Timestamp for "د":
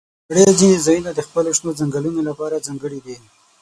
0.27-0.29, 1.13-1.19